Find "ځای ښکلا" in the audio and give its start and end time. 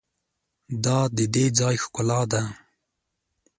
1.59-2.21